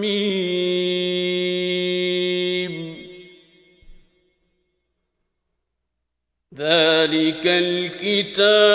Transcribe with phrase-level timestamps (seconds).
[0.00, 0.34] ميم.
[6.54, 8.73] ذلك الكتاب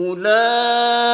[0.00, 1.09] أولئك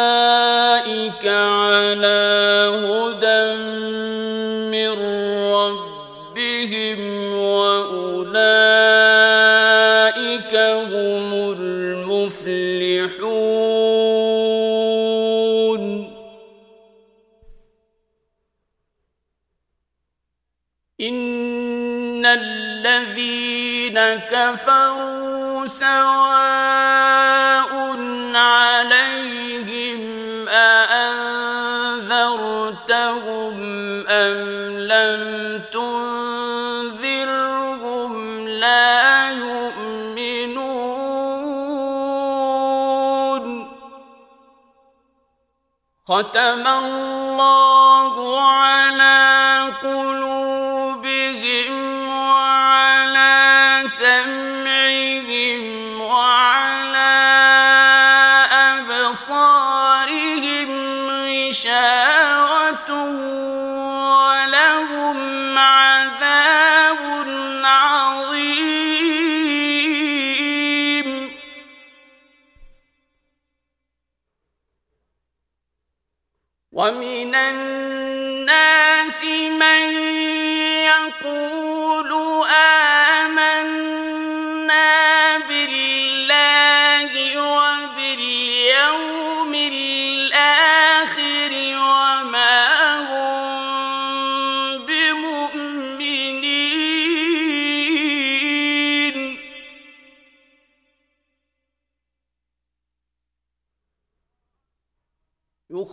[46.36, 47.26] واستمروا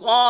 [0.02, 0.23] 好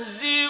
[0.00, 0.49] مستهزئون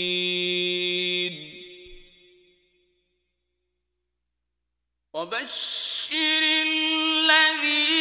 [5.31, 8.00] وبشر الذين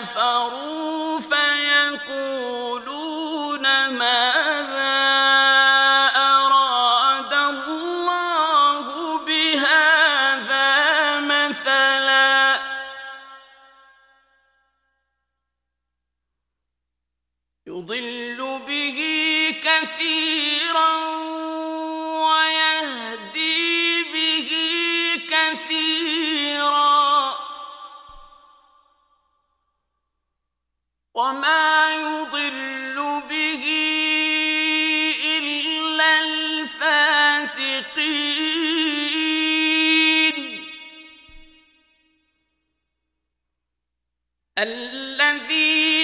[0.00, 0.37] كفروا
[44.58, 45.97] الذي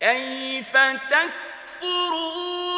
[0.00, 2.69] كيف تكفرون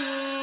[0.00, 0.37] لك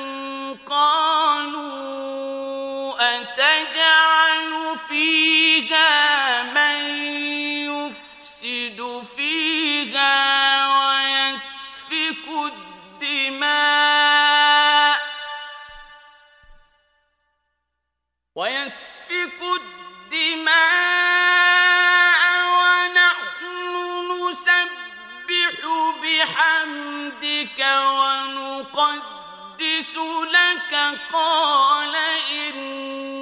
[31.14, 31.96] قال
[32.32, 33.15] إني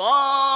[0.00, 0.49] 高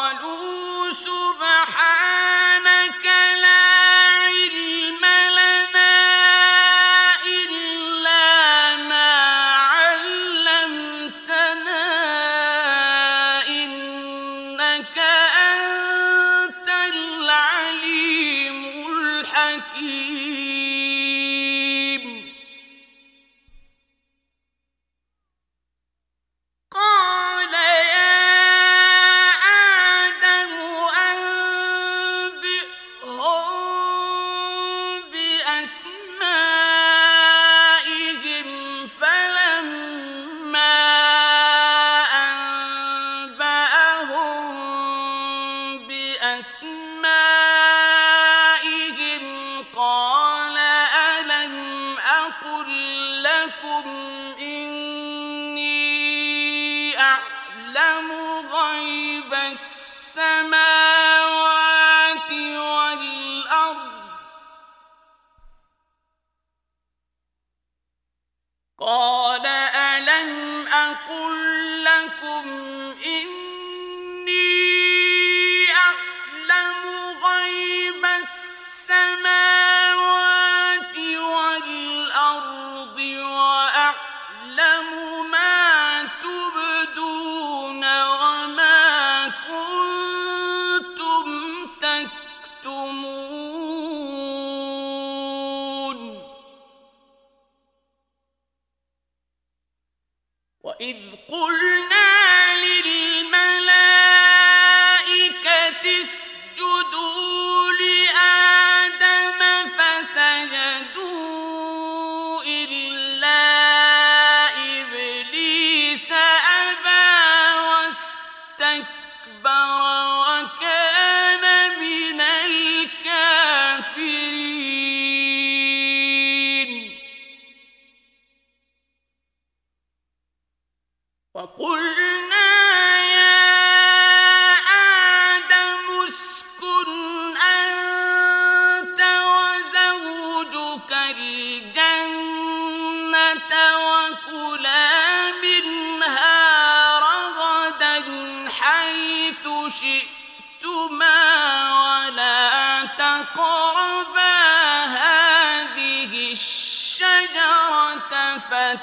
[100.78, 101.93] كلمات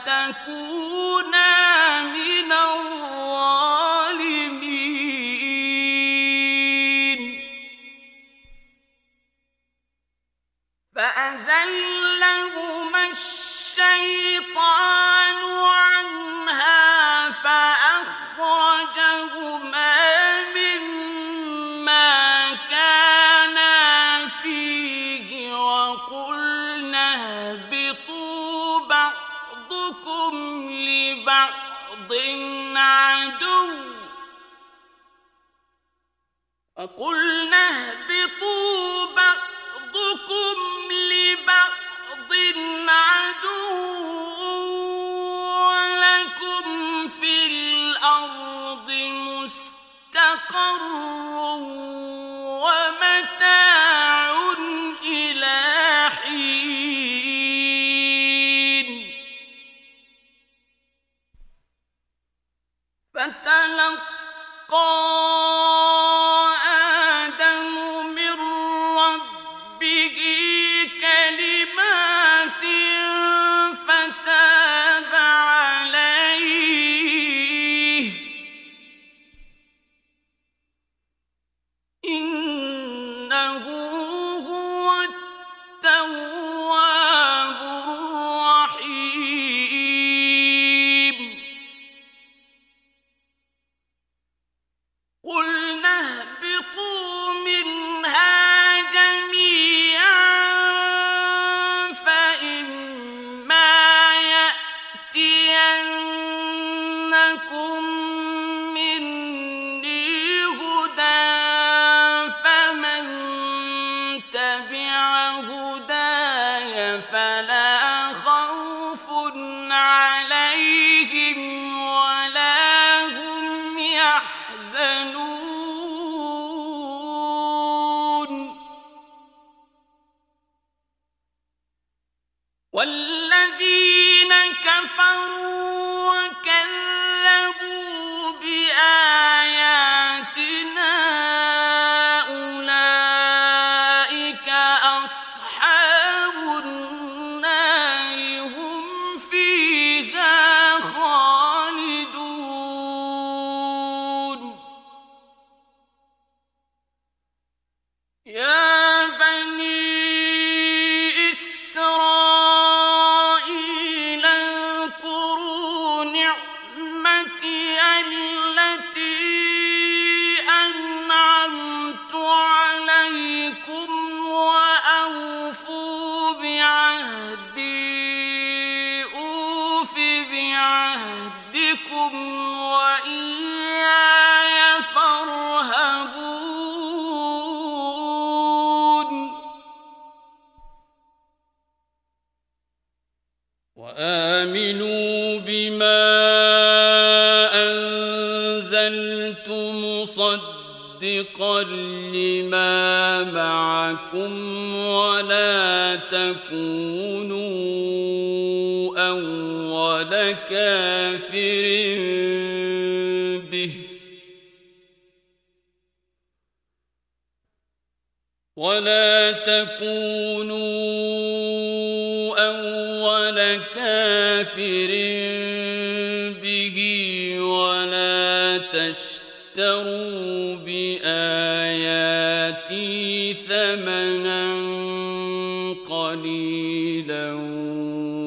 [0.02, 0.36] فتاب
[37.02, 37.31] قل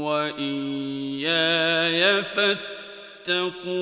[0.05, 3.75] وإياي فاتقون.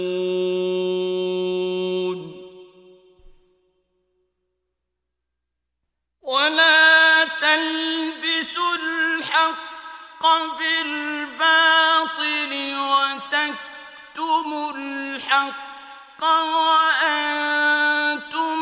[6.23, 10.23] ولا تلبسوا الحق
[10.59, 12.53] بالباطل
[12.93, 16.23] وتكتموا الحق
[16.65, 18.59] وأنتم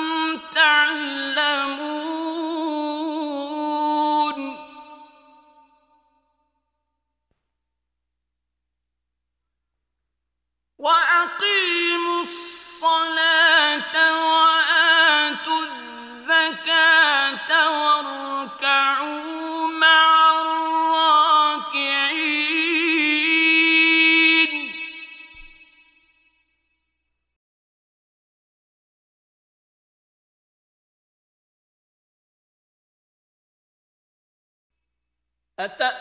[0.54, 2.09] تعلمون.
[10.80, 13.94] وأقيموا الصلاة
[14.32, 21.60] وآتوا الزكاة واركعوا مع الراكعين.
[35.58, 35.99] أتأ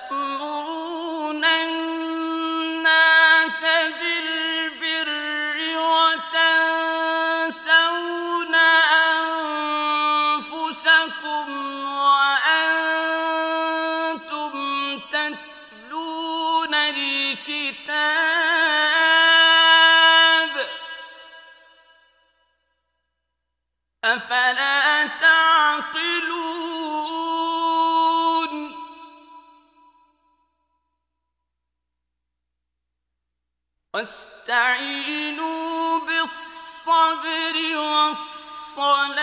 [33.99, 39.19] واستعينوا بالصبر والصلاة.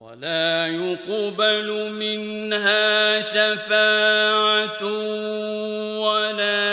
[0.00, 4.84] ولا يقبل منها شفاعة
[5.98, 6.67] ولا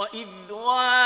[0.00, 0.99] وإذ واعدنا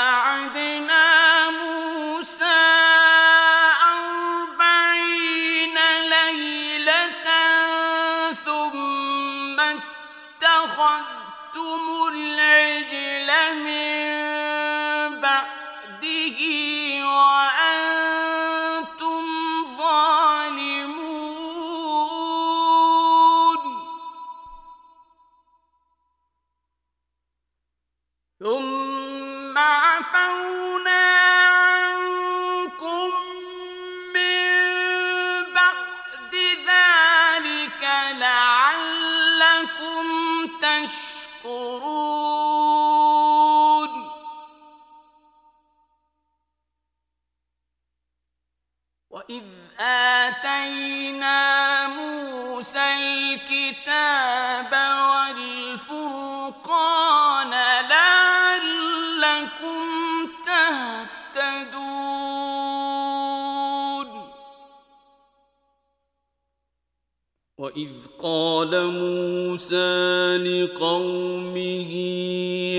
[68.25, 71.91] قال موسى لقومه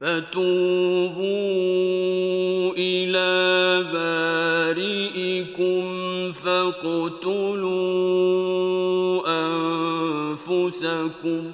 [0.00, 1.24] فتوبوا
[2.78, 5.82] إلى بارئكم
[6.32, 7.78] فاقتلوا
[10.30, 11.52] أنفسكم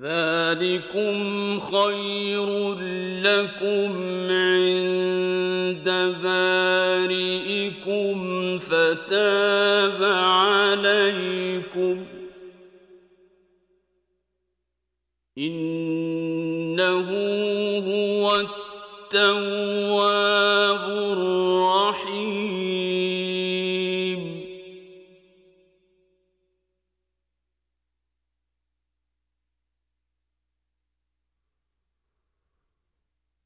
[0.00, 2.74] ذلكم خير
[3.22, 3.92] لكم
[4.30, 5.88] عند
[6.22, 8.18] بارئكم
[8.58, 11.36] فتاب عليكم
[15.38, 17.08] إنه
[17.78, 18.40] هو
[19.14, 20.04] التواب
[20.88, 22.36] الرحيم.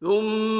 [0.00, 0.59] ثم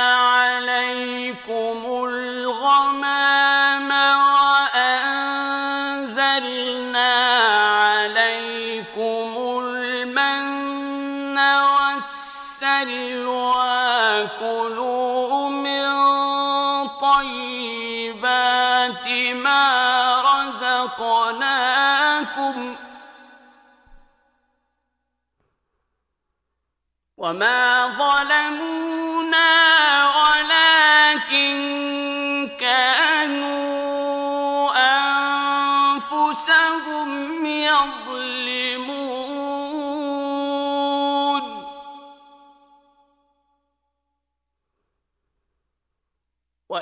[27.21, 29.30] وما ظلمونا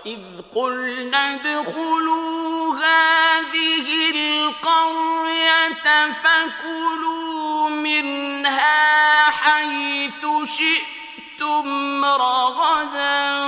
[0.09, 13.39] وإذ قلنا ادخلوا هذه القرية فكلوا منها حيث شئتم رغدا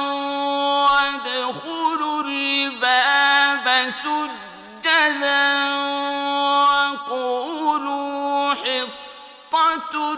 [0.86, 5.66] وادخلوا الباب سجدا
[7.01, 10.16] وقولوا حطة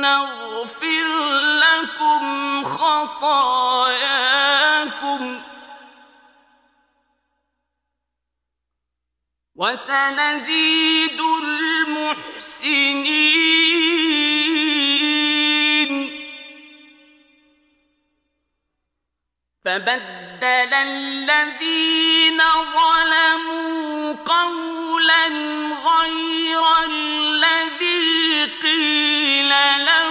[0.00, 1.06] نغفر
[1.40, 4.31] لكم خطاياكم
[9.62, 12.72] وسنزيد المحسنين.
[19.64, 22.40] فبدل الذين
[22.74, 25.26] ظلموا قولا
[25.86, 29.48] غير الذي قيل
[29.86, 30.01] لهم.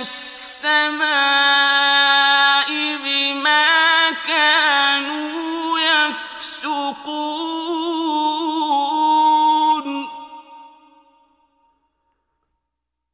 [0.00, 1.04] السماء
[3.04, 6.94] بما كانوا يفسقون.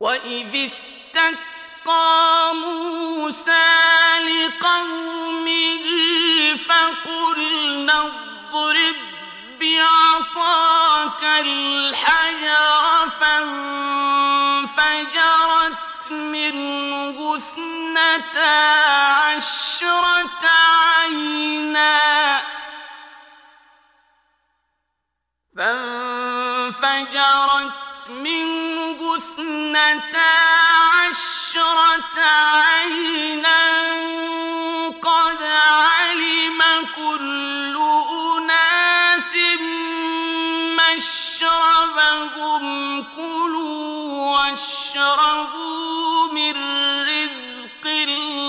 [0.00, 3.70] وإذ استسقى موسى
[4.28, 5.86] لقومه
[6.68, 8.96] فقلنا اضرب
[9.60, 14.80] بعصاك الحجر فانفجرت
[16.12, 18.50] منه اثنتا
[19.36, 20.48] عشرة
[20.92, 22.40] عينا.
[25.56, 27.10] فانفجرت
[28.08, 30.34] منه اثنتا
[30.94, 33.70] عشرة عينا.
[35.02, 36.60] قد علم
[36.96, 37.69] كل
[44.50, 46.56] واشربوا من
[47.06, 48.40] رزق الله.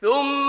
[0.00, 0.47] ثم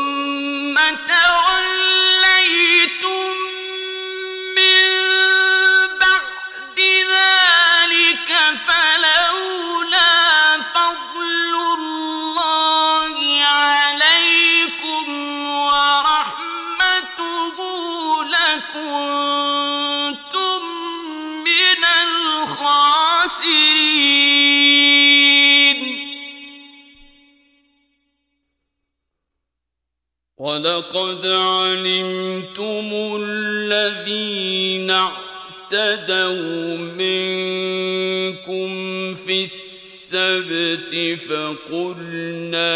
[30.59, 32.89] ولقد علمتم
[33.21, 38.69] الذين اعتدوا منكم
[39.15, 42.71] في السبت فقلنا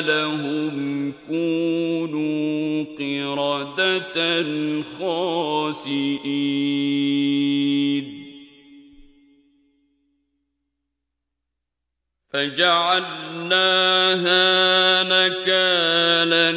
[0.00, 4.44] لهم كونوا قردة
[4.98, 6.18] خاسئين.
[12.32, 13.62] فجعلناها
[15.02, 16.52] نكالا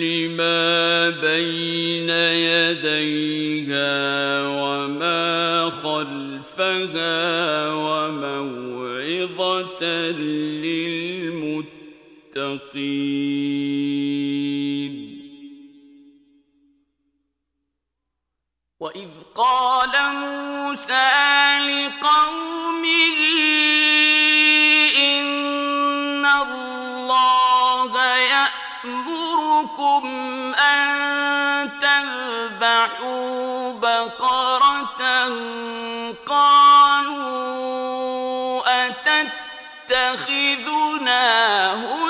[0.00, 2.10] لما بين
[2.50, 3.94] يديها
[4.48, 7.18] وما خلفها
[7.72, 8.64] وموعظة
[10.64, 11.66] للمتقين.
[18.80, 21.10] وإذ قال موسى
[21.58, 23.35] لقومه
[35.06, 37.36] أن قالوا
[39.90, 41.24] أتتخذنا
[41.74, 42.05] هدى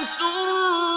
[0.00, 0.91] تسر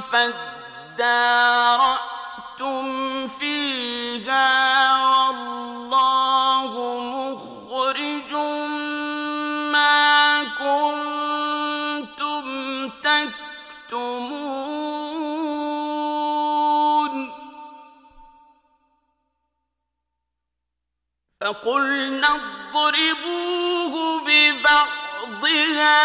[0.00, 1.98] فادارأتم
[3.28, 4.48] فيها
[5.06, 8.32] والله مخرج
[9.72, 12.44] ما كنتم
[12.88, 14.60] تكتمون.
[21.40, 22.28] فقلنا
[22.74, 23.94] اضربوه
[24.26, 26.00] ببعضها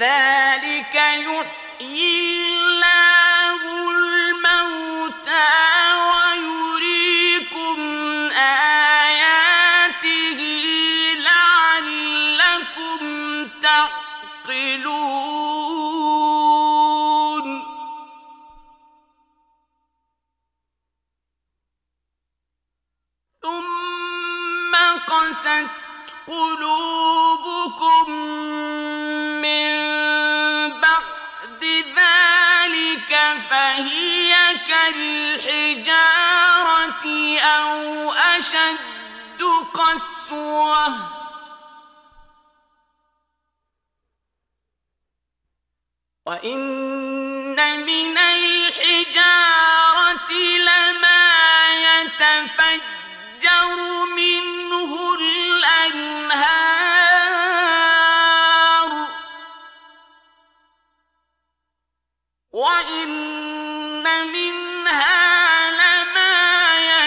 [0.00, 2.29] كذلك يحيي
[46.30, 47.56] وإن
[47.86, 49.12] من الحجارة
[50.58, 51.30] لما
[51.74, 53.68] يتفجر
[54.16, 56.70] منه الأنهار.
[62.52, 63.10] وإن
[64.32, 66.38] منها لما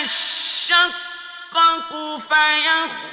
[0.02, 3.13] يشقق فيخرج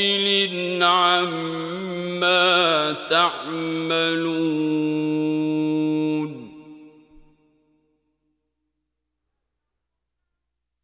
[0.00, 2.46] قابل عما
[3.10, 4.30] تعملون.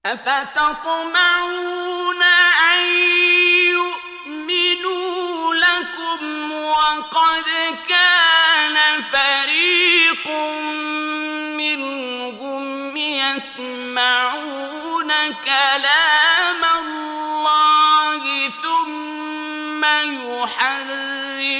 [0.07, 1.03] أفتطمعون
[2.73, 2.83] أن
[3.69, 7.45] يؤمنوا لكم وقد
[7.89, 10.27] كان فريق
[11.57, 14.57] منهم يسمعون
[15.45, 16.06] كلام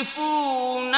[0.01, 0.96] يَصِفُونَ